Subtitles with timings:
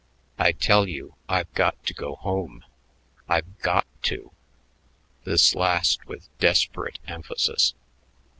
[0.39, 2.65] I tell you I've got to go home.
[3.29, 4.31] I've got to!"
[5.25, 7.75] This last with desperate emphasis.